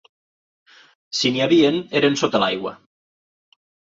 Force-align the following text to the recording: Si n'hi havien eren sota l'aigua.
Si 1.17 1.31
n'hi 1.35 1.43
havien 1.45 1.77
eren 2.01 2.17
sota 2.21 2.43
l'aigua. 2.45 2.75